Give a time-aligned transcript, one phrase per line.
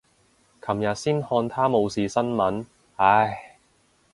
[0.65, 2.65] 琴日先看他冇事新聞，
[2.95, 3.59] 唉。